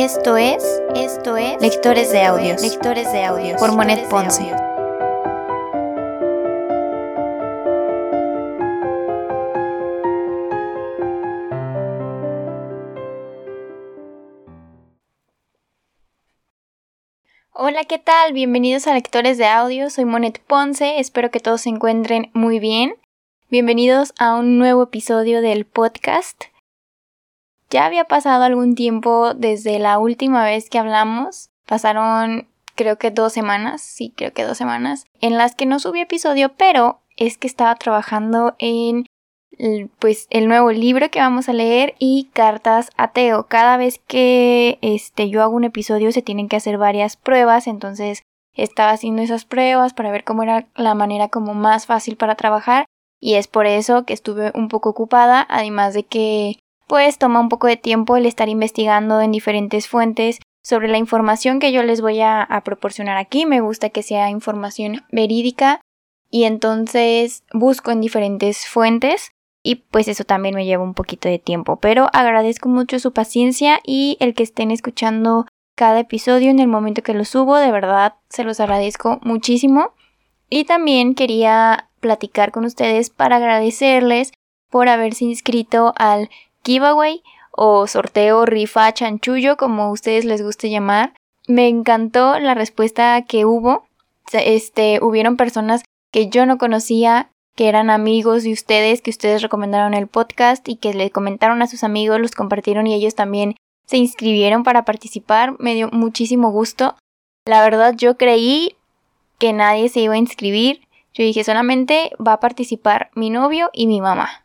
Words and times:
Esto 0.00 0.36
es, 0.36 0.62
esto 0.94 1.36
es 1.36 1.60
Lectores 1.60 2.12
de 2.12 2.22
Audios, 2.22 2.62
Lectores 2.62 3.10
de 3.10 3.24
Audios 3.24 3.58
por 3.58 3.74
Monet 3.74 4.08
Ponce. 4.08 4.44
Hola, 17.52 17.82
¿qué 17.88 17.98
tal? 17.98 18.32
Bienvenidos 18.32 18.86
a 18.86 18.94
Lectores 18.94 19.36
de 19.36 19.46
Audio. 19.46 19.90
Soy 19.90 20.04
Monet 20.04 20.40
Ponce. 20.46 21.00
Espero 21.00 21.32
que 21.32 21.40
todos 21.40 21.62
se 21.62 21.70
encuentren 21.70 22.30
muy 22.34 22.60
bien. 22.60 22.94
Bienvenidos 23.50 24.14
a 24.20 24.36
un 24.36 24.58
nuevo 24.58 24.84
episodio 24.84 25.40
del 25.40 25.66
podcast. 25.66 26.44
Ya 27.70 27.86
había 27.86 28.04
pasado 28.04 28.44
algún 28.44 28.74
tiempo 28.74 29.34
desde 29.34 29.78
la 29.78 29.98
última 29.98 30.44
vez 30.44 30.70
que 30.70 30.78
hablamos. 30.78 31.50
Pasaron 31.66 32.48
creo 32.74 32.96
que 32.96 33.10
dos 33.10 33.32
semanas, 33.32 33.82
sí, 33.82 34.14
creo 34.16 34.32
que 34.32 34.44
dos 34.44 34.56
semanas, 34.56 35.04
en 35.20 35.36
las 35.36 35.56
que 35.56 35.66
no 35.66 35.80
subí 35.80 36.00
episodio, 36.00 36.52
pero 36.56 37.00
es 37.16 37.36
que 37.36 37.48
estaba 37.48 37.74
trabajando 37.74 38.54
en 38.58 39.06
pues 39.98 40.28
el 40.30 40.46
nuevo 40.46 40.70
libro 40.70 41.10
que 41.10 41.18
vamos 41.18 41.48
a 41.48 41.52
leer 41.52 41.96
y 41.98 42.28
cartas 42.32 42.90
a 42.96 43.10
Teo. 43.10 43.48
Cada 43.48 43.76
vez 43.76 44.00
que 44.06 44.78
este 44.82 45.28
yo 45.28 45.42
hago 45.42 45.56
un 45.56 45.64
episodio 45.64 46.12
se 46.12 46.22
tienen 46.22 46.48
que 46.48 46.56
hacer 46.56 46.78
varias 46.78 47.16
pruebas, 47.16 47.66
entonces 47.66 48.22
estaba 48.54 48.92
haciendo 48.92 49.22
esas 49.22 49.44
pruebas 49.44 49.94
para 49.94 50.12
ver 50.12 50.22
cómo 50.22 50.44
era 50.44 50.68
la 50.76 50.94
manera 50.94 51.28
como 51.28 51.54
más 51.54 51.86
fácil 51.86 52.16
para 52.16 52.36
trabajar 52.36 52.84
y 53.20 53.34
es 53.34 53.48
por 53.48 53.66
eso 53.66 54.04
que 54.04 54.14
estuve 54.14 54.52
un 54.54 54.68
poco 54.68 54.90
ocupada, 54.90 55.44
además 55.48 55.94
de 55.94 56.04
que 56.04 56.60
pues 56.88 57.18
toma 57.18 57.40
un 57.40 57.48
poco 57.48 57.66
de 57.66 57.76
tiempo 57.76 58.16
el 58.16 58.26
estar 58.26 58.48
investigando 58.48 59.20
en 59.20 59.30
diferentes 59.30 59.86
fuentes 59.86 60.40
sobre 60.62 60.88
la 60.88 60.98
información 60.98 61.60
que 61.60 61.72
yo 61.72 61.82
les 61.82 62.00
voy 62.00 62.20
a, 62.20 62.46
proporcionar 62.64 63.16
aquí. 63.16 63.46
Me 63.46 63.60
gusta 63.60 63.90
que 63.90 64.02
sea 64.02 64.30
información 64.30 65.04
verídica 65.12 65.80
y 66.30 66.44
entonces 66.44 67.44
busco 67.52 67.90
en 67.90 68.00
diferentes 68.00 68.66
fuentes 68.66 69.30
y 69.62 69.76
pues 69.76 70.08
eso 70.08 70.24
también 70.24 70.54
me 70.54 70.64
lleva 70.64 70.82
un 70.82 70.94
poquito 70.94 71.28
de 71.28 71.38
tiempo. 71.38 71.76
Pero 71.76 72.08
agradezco 72.12 72.68
mucho 72.68 72.98
su 72.98 73.12
paciencia 73.12 73.80
y 73.84 74.16
el 74.20 74.34
que 74.34 74.42
estén 74.42 74.70
escuchando 74.70 75.46
cada 75.76 76.00
episodio 76.00 76.50
en 76.50 76.58
el 76.58 76.68
momento 76.68 77.02
que 77.02 77.14
lo 77.14 77.24
subo. 77.24 77.56
De 77.56 77.70
verdad 77.70 78.14
se 78.28 78.44
los 78.44 78.60
agradezco 78.60 79.20
muchísimo. 79.22 79.92
Y 80.50 80.64
también 80.64 81.14
quería 81.14 81.90
platicar 82.00 82.52
con 82.52 82.64
ustedes 82.64 83.10
para 83.10 83.36
agradecerles 83.36 84.32
por 84.70 84.88
haberse 84.88 85.24
inscrito 85.24 85.92
al 85.96 86.30
giveaway 86.64 87.22
o 87.52 87.86
sorteo, 87.86 88.46
rifa, 88.46 88.92
chanchullo, 88.92 89.56
como 89.56 89.90
ustedes 89.90 90.24
les 90.24 90.42
guste 90.42 90.70
llamar. 90.70 91.14
Me 91.48 91.68
encantó 91.68 92.38
la 92.38 92.54
respuesta 92.54 93.22
que 93.22 93.44
hubo. 93.44 93.86
Este, 94.32 95.00
hubieron 95.02 95.36
personas 95.36 95.82
que 96.12 96.28
yo 96.28 96.46
no 96.46 96.58
conocía, 96.58 97.30
que 97.56 97.68
eran 97.68 97.90
amigos 97.90 98.44
de 98.44 98.52
ustedes, 98.52 99.02
que 99.02 99.10
ustedes 99.10 99.42
recomendaron 99.42 99.94
el 99.94 100.06
podcast 100.06 100.68
y 100.68 100.76
que 100.76 100.94
le 100.94 101.10
comentaron 101.10 101.60
a 101.62 101.66
sus 101.66 101.82
amigos, 101.82 102.20
los 102.20 102.32
compartieron 102.32 102.86
y 102.86 102.94
ellos 102.94 103.14
también 103.14 103.56
se 103.86 103.96
inscribieron 103.96 104.62
para 104.62 104.84
participar. 104.84 105.56
Me 105.58 105.74
dio 105.74 105.88
muchísimo 105.90 106.52
gusto. 106.52 106.96
La 107.46 107.62
verdad 107.62 107.94
yo 107.96 108.16
creí 108.16 108.76
que 109.38 109.52
nadie 109.52 109.88
se 109.88 110.00
iba 110.00 110.14
a 110.14 110.18
inscribir. 110.18 110.82
Yo 111.14 111.24
dije 111.24 111.42
solamente 111.42 112.12
va 112.24 112.34
a 112.34 112.40
participar 112.40 113.10
mi 113.14 113.30
novio 113.30 113.70
y 113.72 113.86
mi 113.86 114.00
mamá. 114.00 114.44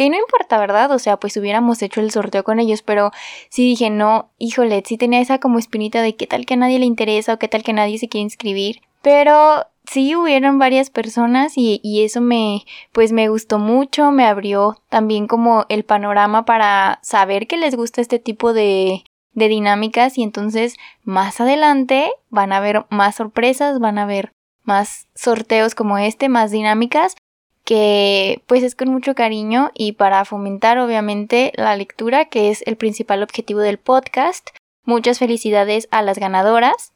Que 0.00 0.08
no 0.08 0.16
importa, 0.16 0.58
¿verdad? 0.58 0.90
O 0.92 0.98
sea, 0.98 1.18
pues 1.18 1.36
hubiéramos 1.36 1.82
hecho 1.82 2.00
el 2.00 2.10
sorteo 2.10 2.42
con 2.42 2.58
ellos, 2.58 2.80
pero 2.80 3.10
sí 3.50 3.64
dije, 3.64 3.90
no, 3.90 4.30
híjole, 4.38 4.82
sí 4.86 4.96
tenía 4.96 5.20
esa 5.20 5.40
como 5.40 5.58
espinita 5.58 6.00
de 6.00 6.16
qué 6.16 6.26
tal 6.26 6.46
que 6.46 6.54
a 6.54 6.56
nadie 6.56 6.78
le 6.78 6.86
interesa 6.86 7.34
o 7.34 7.38
qué 7.38 7.48
tal 7.48 7.62
que 7.62 7.74
nadie 7.74 7.98
se 7.98 8.08
quiere 8.08 8.22
inscribir. 8.22 8.80
Pero 9.02 9.66
sí 9.84 10.16
hubieron 10.16 10.58
varias 10.58 10.88
personas 10.88 11.52
y, 11.54 11.82
eso 12.02 12.22
me, 12.22 12.64
pues 12.92 13.12
me 13.12 13.28
gustó 13.28 13.58
mucho, 13.58 14.10
me 14.10 14.24
abrió 14.24 14.78
también 14.88 15.26
como 15.26 15.66
el 15.68 15.84
panorama 15.84 16.46
para 16.46 16.98
saber 17.02 17.46
que 17.46 17.58
les 17.58 17.74
gusta 17.74 18.00
este 18.00 18.18
tipo 18.18 18.54
de, 18.54 19.04
de 19.34 19.48
dinámicas 19.48 20.16
y 20.16 20.22
entonces 20.22 20.78
más 21.04 21.42
adelante 21.42 22.10
van 22.30 22.54
a 22.54 22.56
haber 22.56 22.86
más 22.88 23.16
sorpresas, 23.16 23.78
van 23.80 23.98
a 23.98 24.04
haber 24.04 24.32
más 24.62 25.08
sorteos 25.14 25.74
como 25.74 25.98
este, 25.98 26.30
más 26.30 26.50
dinámicas 26.50 27.16
que 27.64 28.42
pues 28.46 28.62
es 28.62 28.74
con 28.74 28.88
mucho 28.88 29.14
cariño 29.14 29.70
y 29.74 29.92
para 29.92 30.24
fomentar 30.24 30.78
obviamente 30.78 31.52
la 31.56 31.76
lectura 31.76 32.24
que 32.24 32.50
es 32.50 32.62
el 32.66 32.76
principal 32.76 33.22
objetivo 33.22 33.60
del 33.60 33.78
podcast. 33.78 34.50
Muchas 34.84 35.18
felicidades 35.18 35.88
a 35.90 36.02
las 36.02 36.18
ganadoras. 36.18 36.92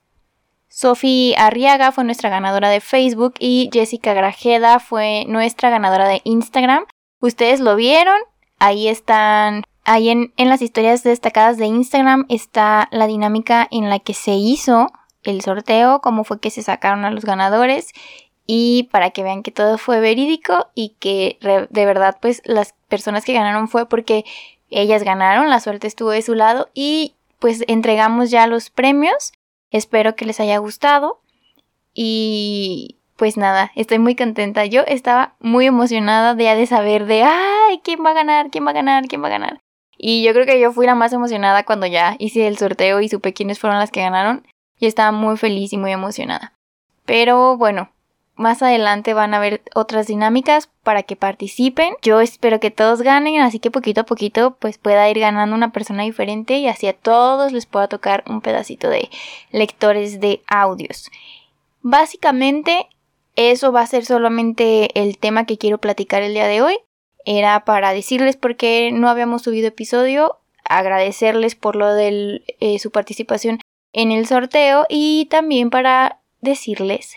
Sophie 0.68 1.36
Arriaga 1.36 1.92
fue 1.92 2.02
nuestra 2.02 2.30
ganadora 2.30 2.68
de 2.68 2.80
Facebook 2.80 3.34
y 3.38 3.70
Jessica 3.72 4.12
Grajeda 4.12 4.80
fue 4.80 5.24
nuestra 5.28 5.70
ganadora 5.70 6.08
de 6.08 6.20
Instagram. 6.24 6.86
Ustedes 7.20 7.60
lo 7.60 7.76
vieron, 7.76 8.18
ahí 8.58 8.88
están, 8.88 9.62
ahí 9.84 10.08
en, 10.08 10.34
en 10.36 10.48
las 10.48 10.62
historias 10.62 11.04
destacadas 11.04 11.58
de 11.58 11.66
Instagram 11.66 12.26
está 12.28 12.88
la 12.90 13.06
dinámica 13.06 13.68
en 13.70 13.88
la 13.88 14.00
que 14.00 14.14
se 14.14 14.32
hizo 14.32 14.90
el 15.22 15.40
sorteo, 15.42 16.00
cómo 16.00 16.24
fue 16.24 16.40
que 16.40 16.50
se 16.50 16.62
sacaron 16.62 17.04
a 17.04 17.10
los 17.10 17.24
ganadores 17.24 17.92
y 18.46 18.84
para 18.92 19.10
que 19.10 19.22
vean 19.22 19.42
que 19.42 19.50
todo 19.50 19.78
fue 19.78 20.00
verídico 20.00 20.68
y 20.74 20.90
que 21.00 21.38
de 21.70 21.86
verdad 21.86 22.18
pues 22.20 22.42
las 22.44 22.74
personas 22.88 23.24
que 23.24 23.32
ganaron 23.32 23.68
fue 23.68 23.88
porque 23.88 24.24
ellas 24.70 25.02
ganaron, 25.02 25.50
la 25.50 25.60
suerte 25.60 25.86
estuvo 25.86 26.10
de 26.10 26.22
su 26.22 26.34
lado 26.34 26.68
y 26.74 27.14
pues 27.38 27.64
entregamos 27.68 28.30
ya 28.30 28.46
los 28.46 28.70
premios. 28.70 29.32
Espero 29.70 30.14
que 30.16 30.24
les 30.24 30.40
haya 30.40 30.58
gustado 30.58 31.20
y 31.94 32.98
pues 33.16 33.36
nada, 33.36 33.70
estoy 33.76 33.98
muy 33.98 34.16
contenta. 34.16 34.66
Yo 34.66 34.82
estaba 34.86 35.34
muy 35.40 35.66
emocionada 35.66 36.34
de, 36.34 36.54
de 36.54 36.66
saber 36.66 37.06
de, 37.06 37.22
ay, 37.22 37.80
¿quién 37.82 38.04
va 38.04 38.10
a 38.10 38.14
ganar? 38.14 38.50
¿Quién 38.50 38.66
va 38.66 38.70
a 38.70 38.74
ganar? 38.74 39.06
¿Quién 39.06 39.22
va 39.22 39.28
a 39.28 39.30
ganar? 39.30 39.60
Y 39.96 40.24
yo 40.24 40.32
creo 40.32 40.46
que 40.46 40.60
yo 40.60 40.72
fui 40.72 40.86
la 40.86 40.94
más 40.94 41.12
emocionada 41.12 41.64
cuando 41.64 41.86
ya 41.86 42.16
hice 42.18 42.48
el 42.48 42.58
sorteo 42.58 43.00
y 43.00 43.08
supe 43.08 43.32
quiénes 43.32 43.60
fueron 43.60 43.78
las 43.78 43.90
que 43.90 44.00
ganaron. 44.00 44.46
Y 44.78 44.86
estaba 44.86 45.12
muy 45.12 45.36
feliz 45.36 45.72
y 45.72 45.78
muy 45.78 45.92
emocionada. 45.92 46.52
Pero 47.06 47.56
bueno, 47.56 47.90
más 48.36 48.62
adelante 48.62 49.14
van 49.14 49.32
a 49.32 49.36
haber 49.36 49.62
otras 49.74 50.06
dinámicas 50.06 50.68
para 50.82 51.02
que 51.02 51.16
participen. 51.16 51.94
Yo 52.02 52.20
espero 52.20 52.60
que 52.60 52.70
todos 52.70 53.02
ganen, 53.02 53.40
así 53.40 53.58
que 53.60 53.70
poquito 53.70 54.02
a 54.02 54.06
poquito 54.06 54.56
pues 54.58 54.78
pueda 54.78 55.08
ir 55.08 55.20
ganando 55.20 55.54
una 55.54 55.72
persona 55.72 56.02
diferente 56.02 56.58
y 56.58 56.66
así 56.66 56.86
a 56.86 56.92
todos 56.92 57.52
les 57.52 57.66
pueda 57.66 57.88
tocar 57.88 58.24
un 58.26 58.40
pedacito 58.40 58.88
de 58.88 59.08
lectores 59.52 60.20
de 60.20 60.42
audios. 60.48 61.10
Básicamente 61.82 62.88
eso 63.36 63.72
va 63.72 63.82
a 63.82 63.86
ser 63.86 64.04
solamente 64.04 65.00
el 65.00 65.18
tema 65.18 65.46
que 65.46 65.58
quiero 65.58 65.78
platicar 65.78 66.22
el 66.22 66.34
día 66.34 66.46
de 66.46 66.62
hoy. 66.62 66.76
Era 67.24 67.64
para 67.64 67.92
decirles 67.92 68.36
por 68.36 68.56
qué 68.56 68.90
no 68.92 69.08
habíamos 69.08 69.42
subido 69.42 69.68
episodio, 69.68 70.38
agradecerles 70.64 71.54
por 71.54 71.76
lo 71.76 71.94
de 71.94 72.42
eh, 72.60 72.78
su 72.78 72.90
participación 72.90 73.60
en 73.92 74.10
el 74.10 74.26
sorteo 74.26 74.86
y 74.88 75.26
también 75.30 75.70
para 75.70 76.20
decirles 76.40 77.14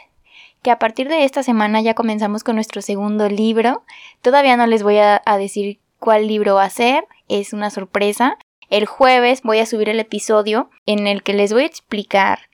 que 0.67 0.71
a 0.71 0.79
partir 0.79 1.07
de 1.07 1.23
esta 1.23 1.43
semana 1.43 1.79
ya 1.79 1.93
comenzamos 1.93 2.43
con 2.43 2.55
nuestro 2.55 2.81
segundo 2.81 3.29
libro. 3.29 3.83
Todavía 4.21 4.57
no 4.57 4.67
les 4.67 4.83
voy 4.83 4.97
a, 4.97 5.21
decir 5.37 5.79
cuál 5.97 6.27
libro 6.27 6.55
va 6.55 6.65
a 6.65 6.69
ser, 6.69 7.05
es 7.29 7.53
una 7.53 7.69
sorpresa. 7.69 8.37
El 8.69 8.85
jueves 8.85 9.43
voy 9.43 9.59
a 9.59 9.65
subir 9.65 9.87
el 9.87 10.01
episodio 10.01 10.69
en 10.85 11.07
el 11.07 11.23
que 11.23 11.31
les 11.31 11.53
voy 11.53 11.63
a 11.63 11.67
explicar 11.67 12.49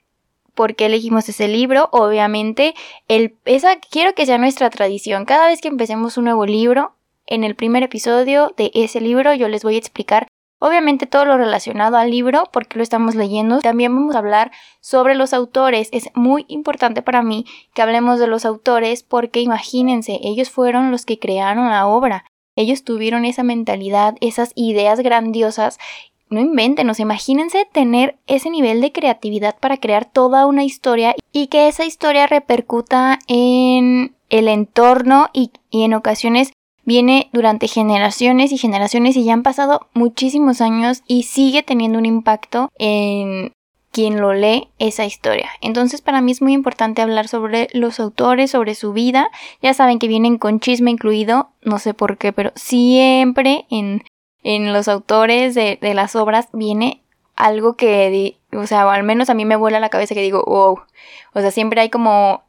por 0.54 0.76
qué 0.76 0.86
elegimos 0.86 1.28
ese 1.28 1.48
libro. 1.48 1.88
Obviamente, 1.90 2.74
el, 3.08 3.34
esa 3.46 3.80
quiero 3.80 4.14
que 4.14 4.26
sea 4.26 4.38
nuestra 4.38 4.70
tradición. 4.70 5.24
Cada 5.24 5.48
vez 5.48 5.60
que 5.60 5.66
empecemos 5.66 6.16
un 6.16 6.26
nuevo 6.26 6.46
libro, 6.46 6.94
en 7.26 7.42
el 7.42 7.56
primer 7.56 7.82
episodio 7.82 8.54
de 8.56 8.70
ese 8.74 9.00
libro 9.00 9.34
yo 9.34 9.48
les 9.48 9.64
voy 9.64 9.74
a 9.74 9.78
explicar 9.78 10.28
Obviamente 10.64 11.04
todo 11.04 11.26
lo 11.26 11.36
relacionado 11.36 11.98
al 11.98 12.10
libro, 12.10 12.44
porque 12.50 12.78
lo 12.78 12.82
estamos 12.82 13.14
leyendo. 13.14 13.58
También 13.58 13.94
vamos 13.94 14.14
a 14.14 14.20
hablar 14.20 14.50
sobre 14.80 15.14
los 15.14 15.34
autores. 15.34 15.90
Es 15.92 16.08
muy 16.14 16.46
importante 16.48 17.02
para 17.02 17.22
mí 17.22 17.44
que 17.74 17.82
hablemos 17.82 18.18
de 18.18 18.28
los 18.28 18.46
autores 18.46 19.02
porque 19.02 19.42
imagínense, 19.42 20.18
ellos 20.22 20.48
fueron 20.48 20.90
los 20.90 21.04
que 21.04 21.18
crearon 21.18 21.68
la 21.68 21.86
obra. 21.86 22.24
Ellos 22.56 22.82
tuvieron 22.82 23.26
esa 23.26 23.42
mentalidad, 23.42 24.14
esas 24.22 24.52
ideas 24.54 25.00
grandiosas. 25.00 25.78
No 26.30 26.40
inventen, 26.40 26.90
imagínense 26.96 27.68
tener 27.70 28.16
ese 28.26 28.48
nivel 28.48 28.80
de 28.80 28.90
creatividad 28.90 29.58
para 29.58 29.76
crear 29.76 30.06
toda 30.06 30.46
una 30.46 30.64
historia 30.64 31.14
y 31.30 31.48
que 31.48 31.68
esa 31.68 31.84
historia 31.84 32.26
repercuta 32.26 33.18
en 33.28 34.16
el 34.30 34.48
entorno 34.48 35.28
y, 35.34 35.50
y 35.68 35.82
en 35.82 35.92
ocasiones 35.92 36.54
viene 36.84 37.28
durante 37.32 37.68
generaciones 37.68 38.52
y 38.52 38.58
generaciones 38.58 39.16
y 39.16 39.24
ya 39.24 39.32
han 39.32 39.42
pasado 39.42 39.88
muchísimos 39.94 40.60
años 40.60 41.02
y 41.06 41.24
sigue 41.24 41.62
teniendo 41.62 41.98
un 41.98 42.06
impacto 42.06 42.70
en 42.78 43.52
quien 43.90 44.20
lo 44.20 44.34
lee 44.34 44.68
esa 44.78 45.04
historia. 45.04 45.48
Entonces 45.60 46.02
para 46.02 46.20
mí 46.20 46.32
es 46.32 46.42
muy 46.42 46.52
importante 46.52 47.00
hablar 47.00 47.28
sobre 47.28 47.68
los 47.72 48.00
autores, 48.00 48.50
sobre 48.50 48.74
su 48.74 48.92
vida. 48.92 49.30
Ya 49.62 49.72
saben 49.72 49.98
que 49.98 50.08
vienen 50.08 50.36
con 50.36 50.58
chisme 50.58 50.90
incluido, 50.90 51.50
no 51.62 51.78
sé 51.78 51.94
por 51.94 52.18
qué, 52.18 52.32
pero 52.32 52.50
siempre 52.56 53.66
en, 53.70 54.02
en 54.42 54.72
los 54.72 54.88
autores 54.88 55.54
de, 55.54 55.78
de 55.80 55.94
las 55.94 56.16
obras 56.16 56.48
viene 56.52 57.02
algo 57.36 57.76
que, 57.76 58.36
o 58.52 58.66
sea, 58.66 58.90
al 58.92 59.02
menos 59.02 59.30
a 59.30 59.34
mí 59.34 59.44
me 59.44 59.56
vuela 59.56 59.80
la 59.80 59.90
cabeza 59.90 60.14
que 60.14 60.22
digo, 60.22 60.42
wow. 60.44 60.80
O 61.34 61.40
sea, 61.40 61.50
siempre 61.50 61.80
hay 61.80 61.90
como 61.90 62.42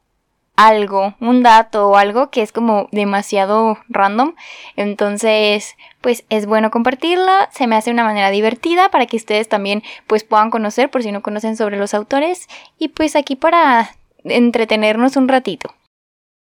algo, 0.56 1.14
un 1.20 1.42
dato 1.42 1.88
o 1.88 1.96
algo 1.96 2.30
que 2.30 2.42
es 2.42 2.50
como 2.50 2.88
demasiado 2.90 3.78
random. 3.88 4.34
Entonces, 4.74 5.76
pues 6.00 6.24
es 6.30 6.46
bueno 6.46 6.70
compartirla, 6.70 7.48
se 7.52 7.66
me 7.66 7.76
hace 7.76 7.90
una 7.90 8.04
manera 8.04 8.30
divertida 8.30 8.90
para 8.90 9.06
que 9.06 9.16
ustedes 9.16 9.48
también 9.48 9.82
pues 10.06 10.24
puedan 10.24 10.50
conocer 10.50 10.90
por 10.90 11.02
si 11.02 11.12
no 11.12 11.22
conocen 11.22 11.56
sobre 11.56 11.76
los 11.76 11.94
autores 11.94 12.48
y 12.78 12.88
pues 12.88 13.16
aquí 13.16 13.36
para 13.36 13.90
entretenernos 14.24 15.16
un 15.16 15.28
ratito. 15.28 15.74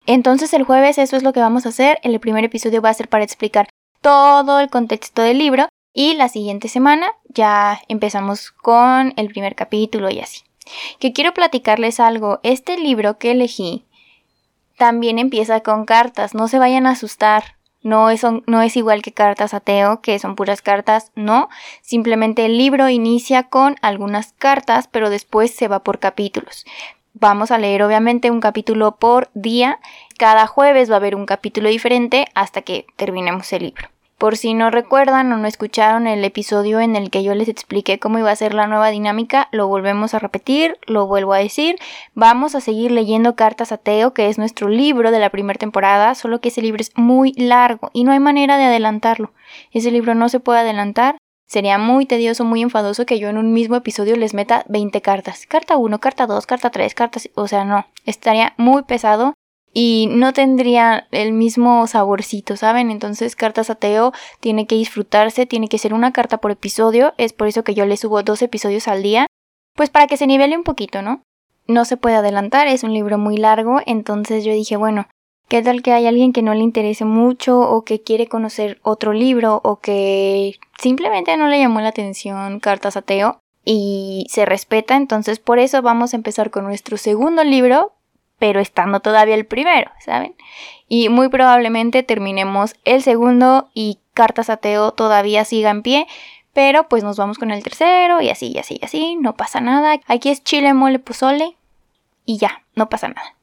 Entonces 0.05 0.53
el 0.53 0.63
jueves 0.63 0.97
eso 0.97 1.17
es 1.17 1.23
lo 1.23 1.33
que 1.33 1.41
vamos 1.41 1.65
a 1.65 1.69
hacer, 1.69 1.99
el 2.03 2.19
primer 2.19 2.43
episodio 2.43 2.81
va 2.81 2.89
a 2.89 2.93
ser 2.93 3.09
para 3.09 3.23
explicar 3.23 3.67
todo 4.01 4.59
el 4.59 4.69
contexto 4.69 5.21
del 5.21 5.37
libro 5.37 5.67
y 5.93 6.13
la 6.13 6.29
siguiente 6.29 6.67
semana 6.67 7.11
ya 7.27 7.81
empezamos 7.87 8.51
con 8.51 9.13
el 9.17 9.27
primer 9.27 9.55
capítulo 9.55 10.09
y 10.09 10.19
así. 10.19 10.41
Que 10.99 11.13
quiero 11.13 11.33
platicarles 11.33 11.99
algo, 11.99 12.39
este 12.43 12.77
libro 12.77 13.17
que 13.17 13.31
elegí 13.31 13.85
también 14.79 15.19
empieza 15.19 15.59
con 15.59 15.85
cartas, 15.85 16.33
no 16.33 16.47
se 16.47 16.57
vayan 16.57 16.87
a 16.87 16.91
asustar. 16.91 17.57
No 17.81 18.09
es, 18.09 18.25
no 18.45 18.61
es 18.61 18.75
igual 18.75 19.01
que 19.01 19.13
cartas 19.13 19.53
ateo, 19.53 20.01
que 20.01 20.19
son 20.19 20.35
puras 20.35 20.61
cartas, 20.61 21.11
no. 21.15 21.47
Simplemente 21.81 22.45
el 22.45 22.57
libro 22.57 22.89
inicia 22.89 23.43
con 23.43 23.75
algunas 23.81 24.33
cartas, 24.33 24.89
pero 24.89 25.09
después 25.09 25.55
se 25.55 25.69
va 25.69 25.79
por 25.83 25.99
capítulos. 25.99 26.65
Vamos 27.13 27.51
a 27.51 27.57
leer 27.57 27.83
obviamente 27.83 28.31
un 28.31 28.41
capítulo 28.41 28.97
por 28.97 29.29
día. 29.33 29.79
Cada 30.17 30.45
jueves 30.45 30.89
va 30.89 30.95
a 30.95 30.97
haber 30.97 31.15
un 31.15 31.25
capítulo 31.25 31.69
diferente 31.69 32.27
hasta 32.33 32.63
que 32.63 32.85
terminemos 32.97 33.51
el 33.53 33.63
libro. 33.63 33.89
Por 34.19 34.35
si 34.35 34.53
no 34.53 34.69
recuerdan 34.69 35.31
o 35.31 35.37
no 35.37 35.47
escucharon 35.47 36.05
el 36.05 36.25
episodio 36.25 36.81
en 36.81 36.97
el 36.97 37.09
que 37.09 37.23
yo 37.23 37.33
les 37.35 37.47
expliqué 37.47 37.99
cómo 37.99 38.19
iba 38.19 38.29
a 38.29 38.35
ser 38.35 38.53
la 38.53 38.67
nueva 38.67 38.89
dinámica, 38.89 39.47
lo 39.53 39.69
volvemos 39.69 40.13
a 40.13 40.19
repetir, 40.19 40.77
lo 40.87 41.07
vuelvo 41.07 41.31
a 41.31 41.37
decir. 41.37 41.77
Vamos 42.15 42.53
a 42.53 42.59
seguir 42.59 42.91
leyendo 42.91 43.37
Cartas 43.37 43.71
a 43.71 43.77
Teo, 43.77 44.13
que 44.13 44.27
es 44.27 44.37
nuestro 44.37 44.67
libro 44.67 45.11
de 45.11 45.19
la 45.19 45.29
primera 45.29 45.57
temporada, 45.57 46.15
solo 46.15 46.41
que 46.41 46.49
ese 46.49 46.61
libro 46.61 46.81
es 46.81 46.91
muy 46.97 47.31
largo 47.37 47.91
y 47.93 48.03
no 48.03 48.11
hay 48.11 48.19
manera 48.19 48.57
de 48.57 48.65
adelantarlo. 48.65 49.31
Ese 49.71 49.89
libro 49.89 50.13
no 50.15 50.27
se 50.27 50.41
puede 50.41 50.59
adelantar. 50.59 51.17
Sería 51.47 51.77
muy 51.77 52.05
tedioso, 52.05 52.43
muy 52.43 52.61
enfadoso 52.61 53.05
que 53.05 53.19
yo 53.19 53.29
en 53.29 53.37
un 53.37 53.53
mismo 53.53 53.77
episodio 53.77 54.17
les 54.17 54.33
meta 54.33 54.65
20 54.67 55.01
cartas. 55.01 55.45
Carta 55.47 55.77
1, 55.77 55.97
carta 55.99 56.27
2, 56.27 56.45
carta 56.45 56.71
3, 56.71 56.93
cartas... 56.93 57.29
O 57.35 57.47
sea, 57.47 57.63
no. 57.63 57.87
Estaría 58.05 58.53
muy 58.57 58.83
pesado 58.83 59.33
y 59.73 60.07
no 60.11 60.33
tendría 60.33 61.07
el 61.11 61.31
mismo 61.31 61.85
saborcito, 61.87 62.57
¿saben? 62.57 62.89
Entonces 62.89 63.35
Cartas 63.35 63.69
Ateo 63.69 64.13
tiene 64.39 64.65
que 64.65 64.75
disfrutarse, 64.75 65.45
tiene 65.45 65.67
que 65.67 65.77
ser 65.77 65.93
una 65.93 66.11
carta 66.11 66.37
por 66.37 66.51
episodio, 66.51 67.13
es 67.17 67.33
por 67.33 67.47
eso 67.47 67.63
que 67.63 67.75
yo 67.75 67.85
le 67.85 67.97
subo 67.97 68.23
dos 68.23 68.41
episodios 68.41 68.87
al 68.87 69.03
día, 69.03 69.27
pues 69.75 69.89
para 69.89 70.07
que 70.07 70.17
se 70.17 70.27
nivele 70.27 70.57
un 70.57 70.63
poquito, 70.63 71.01
¿no? 71.01 71.21
No 71.67 71.85
se 71.85 71.97
puede 71.97 72.15
adelantar, 72.15 72.67
es 72.67 72.83
un 72.83 72.93
libro 72.93 73.17
muy 73.17 73.37
largo, 73.37 73.79
entonces 73.85 74.43
yo 74.43 74.51
dije, 74.53 74.75
bueno, 74.75 75.07
¿qué 75.47 75.61
tal 75.61 75.83
que 75.83 75.93
hay 75.93 76.07
alguien 76.07 76.33
que 76.33 76.41
no 76.41 76.53
le 76.53 76.61
interese 76.61 77.05
mucho 77.05 77.59
o 77.59 77.83
que 77.83 78.01
quiere 78.01 78.27
conocer 78.27 78.79
otro 78.81 79.13
libro 79.13 79.61
o 79.63 79.79
que 79.79 80.55
simplemente 80.79 81.37
no 81.37 81.47
le 81.47 81.59
llamó 81.59 81.79
la 81.81 81.89
atención 81.89 82.59
Cartas 82.59 82.97
Ateo? 82.97 83.39
Y 83.65 84.25
se 84.29 84.45
respeta, 84.45 84.95
entonces 84.95 85.37
por 85.37 85.59
eso 85.59 85.83
vamos 85.83 86.13
a 86.13 86.17
empezar 86.17 86.49
con 86.49 86.63
nuestro 86.63 86.97
segundo 86.97 87.43
libro, 87.43 87.93
pero 88.39 88.59
estando 88.59 89.01
todavía 89.01 89.35
el 89.35 89.45
primero, 89.45 89.91
¿saben? 89.99 90.35
Y 90.87 91.09
muy 91.09 91.29
probablemente 91.29 92.01
terminemos 92.03 92.75
el 92.85 93.03
segundo 93.03 93.69
y 93.73 93.99
Cartas 94.13 94.49
Ateo 94.49 94.91
todavía 94.91 95.45
siga 95.45 95.69
en 95.69 95.83
pie, 95.83 96.07
pero 96.53 96.89
pues 96.89 97.03
nos 97.03 97.17
vamos 97.17 97.37
con 97.37 97.51
el 97.51 97.63
tercero 97.63 98.21
y 98.21 98.29
así, 98.29 98.51
y 98.53 98.57
así, 98.57 98.79
y 98.81 98.85
así, 98.85 99.15
no 99.15 99.35
pasa 99.35 99.61
nada. 99.61 99.99
Aquí 100.07 100.29
es 100.29 100.43
chile, 100.43 100.73
mole, 100.73 100.99
pozole 100.99 101.55
y 102.25 102.37
ya, 102.37 102.63
no 102.75 102.89
pasa 102.89 103.09
nada. 103.09 103.35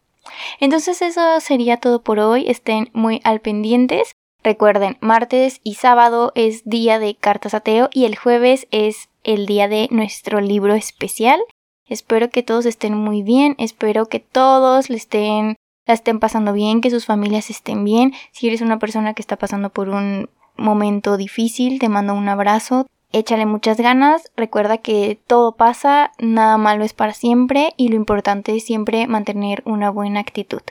Entonces 0.60 1.02
eso 1.02 1.40
sería 1.40 1.78
todo 1.78 2.02
por 2.02 2.19
hoy, 2.19 2.44
estén 2.49 2.90
muy 2.92 3.20
al 3.25 3.40
pendientes. 3.40 4.12
Recuerden, 4.42 4.96
martes 5.00 5.60
y 5.64 5.75
sábado 5.75 6.32
es 6.34 6.64
día 6.64 6.99
de 6.99 7.14
Cartas 7.16 7.54
Ateo 7.54 7.88
y 7.92 8.04
el 8.04 8.16
jueves 8.16 8.69
es 8.70 9.08
el 9.25 9.46
día 9.46 9.66
de 9.66 9.88
nuestro 9.90 10.40
libro 10.40 10.75
especial. 10.75 11.40
Espero 11.88 12.31
que 12.31 12.43
todos 12.43 12.67
estén 12.67 12.94
muy 12.94 13.23
bien, 13.23 13.55
espero 13.59 14.06
que 14.06 14.21
todos 14.21 14.91
estén, 14.91 15.56
la 15.87 15.94
estén 15.94 16.19
pasando 16.19 16.53
bien, 16.53 16.81
que 16.81 16.91
sus 16.91 17.06
familias 17.06 17.49
estén 17.49 17.85
bien. 17.85 18.12
Si 18.33 18.49
eres 18.49 18.61
una 18.61 18.79
persona 18.79 19.15
que 19.15 19.23
está 19.23 19.37
pasando 19.37 19.71
por 19.71 19.88
un 19.88 20.29
momento 20.56 21.17
difícil, 21.17 21.79
te 21.79 21.88
mando 21.88 22.15
un 22.15 22.29
abrazo, 22.29 22.87
échale 23.12 23.47
muchas 23.47 23.79
ganas, 23.79 24.33
recuerda 24.37 24.79
que 24.79 25.19
todo 25.27 25.53
pasa, 25.53 26.12
nada 26.19 26.59
malo 26.59 26.85
es 26.85 26.93
para 26.93 27.15
siempre 27.15 27.73
y 27.77 27.88
lo 27.88 27.97
importante 27.97 28.56
es 28.56 28.65
siempre 28.65 29.06
mantener 29.06 29.62
una 29.65 29.91
buena 29.91 30.21
actitud. 30.21 30.62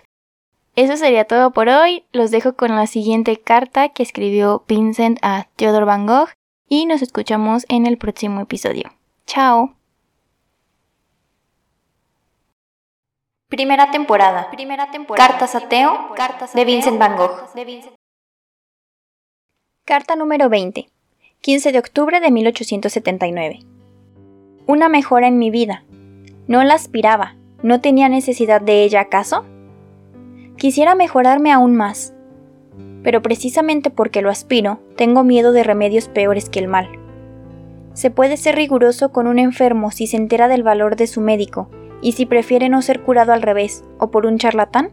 Eso 0.75 0.97
sería 0.97 1.23
todo 1.23 1.51
por 1.51 1.69
hoy, 1.69 2.03
los 2.11 2.31
dejo 2.31 2.53
con 2.53 2.75
la 2.75 2.87
siguiente 2.87 3.37
carta 3.37 3.89
que 3.89 4.03
escribió 4.03 4.65
Vincent 4.67 5.17
a 5.21 5.47
Theodore 5.55 5.85
Van 5.85 6.05
Gogh 6.05 6.29
y 6.67 6.85
nos 6.85 7.01
escuchamos 7.01 7.65
en 7.69 7.85
el 7.85 7.97
próximo 7.97 8.41
episodio. 8.41 8.91
Chao. 9.25 9.75
Primera 13.47 13.91
temporada. 13.91 14.49
Primera 14.49 14.89
temporada. 14.89 15.27
Cartas 15.27 15.53
a 15.53 15.69
Teo 15.69 16.15
de 16.55 16.65
Vincent 16.65 16.97
Van 16.97 17.15
Gogh. 17.15 17.43
Carta 19.85 20.15
número 20.15 20.49
20. 20.49 20.87
15 21.41 21.71
de 21.71 21.77
octubre 21.77 22.19
de 22.19 22.31
1879. 22.31 23.59
Una 24.65 24.89
mejora 24.89 25.27
en 25.27 25.37
mi 25.37 25.51
vida. 25.51 25.83
No 26.47 26.63
la 26.63 26.73
aspiraba. 26.73 27.35
¿No 27.61 27.81
tenía 27.81 28.09
necesidad 28.09 28.61
de 28.61 28.83
ella 28.83 29.01
acaso? 29.01 29.45
Quisiera 30.57 30.95
mejorarme 30.95 31.51
aún 31.51 31.75
más. 31.75 32.15
Pero 33.03 33.21
precisamente 33.21 33.91
porque 33.91 34.23
lo 34.23 34.31
aspiro, 34.31 34.79
tengo 34.95 35.23
miedo 35.23 35.51
de 35.51 35.63
remedios 35.63 36.07
peores 36.07 36.49
que 36.49 36.57
el 36.57 36.67
mal. 36.67 36.89
Se 37.93 38.09
puede 38.09 38.37
ser 38.37 38.55
riguroso 38.55 39.11
con 39.11 39.27
un 39.27 39.37
enfermo 39.37 39.91
si 39.91 40.07
se 40.07 40.17
entera 40.17 40.47
del 40.47 40.63
valor 40.63 40.95
de 40.95 41.05
su 41.05 41.21
médico 41.21 41.69
y 42.05 42.11
si 42.11 42.27
prefiere 42.27 42.69
no 42.69 42.83
ser 42.83 43.01
curado 43.01 43.33
al 43.33 43.41
revés 43.41 43.83
o 43.97 44.11
por 44.11 44.27
un 44.27 44.37
charlatán? 44.37 44.91